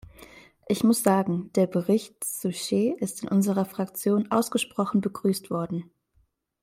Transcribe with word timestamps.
Ich 0.67 0.83
muss 0.83 1.03
sagen, 1.03 1.51
der 1.53 1.67
Bericht 1.67 2.23
Souchet 2.23 2.95
ist 2.97 3.21
in 3.21 3.29
unserer 3.29 3.65
Fraktion 3.65 4.31
ausgesprochen 4.31 4.99
begrüßt 4.99 5.51
worden. 5.51 5.91